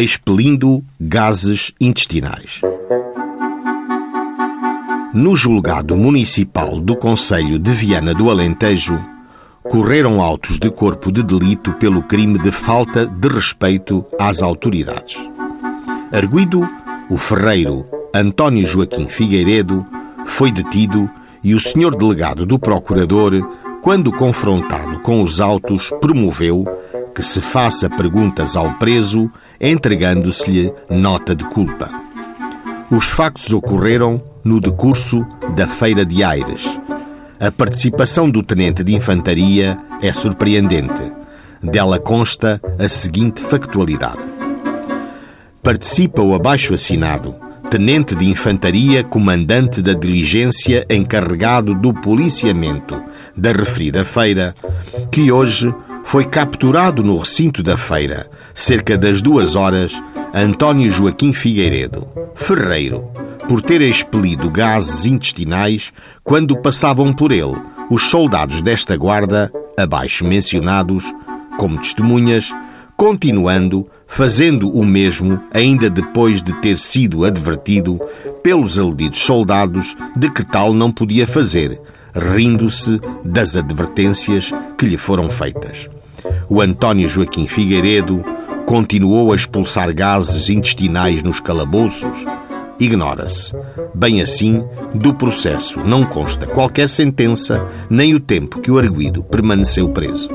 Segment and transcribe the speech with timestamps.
[0.00, 2.60] expelindo gases intestinais.
[5.14, 8.98] No julgado municipal do Conselho de Viana do Alentejo,
[9.68, 15.18] correram autos de corpo de delito pelo crime de falta de respeito às autoridades.
[16.12, 16.60] Arguido,
[17.10, 17.84] o ferreiro
[18.14, 19.84] António Joaquim Figueiredo
[20.24, 21.10] foi detido
[21.42, 23.32] e o senhor delegado do procurador,
[23.82, 26.64] quando confrontado com os autos, promoveu
[27.18, 29.28] que se faça perguntas ao preso,
[29.60, 31.90] entregando-se-lhe nota de culpa.
[32.92, 36.78] Os factos ocorreram no decurso da Feira de Aires.
[37.40, 41.12] A participação do tenente de infantaria é surpreendente.
[41.60, 44.22] Dela consta a seguinte factualidade:
[45.60, 47.34] Participa o abaixo assinado,
[47.68, 53.02] tenente de infantaria, comandante da diligência encarregado do policiamento
[53.36, 54.54] da referida feira,
[55.10, 55.74] que hoje
[56.08, 63.04] foi capturado no recinto da feira, cerca das duas horas, António Joaquim Figueiredo, ferreiro,
[63.46, 65.92] por ter expelido gases intestinais
[66.24, 71.04] quando passavam por ele os soldados desta guarda, abaixo mencionados,
[71.58, 72.54] como testemunhas,
[72.96, 78.00] continuando fazendo o mesmo ainda depois de ter sido advertido
[78.42, 81.78] pelos aludidos soldados de que tal não podia fazer,
[82.14, 85.90] rindo-se das advertências que lhe foram feitas
[86.48, 88.24] o António Joaquim Figueiredo
[88.66, 92.16] continuou a expulsar gases intestinais nos calabouços,
[92.78, 93.54] ignora-se.
[93.94, 94.62] Bem assim,
[94.94, 100.28] do processo não consta qualquer sentença nem o tempo que o arguído permaneceu preso.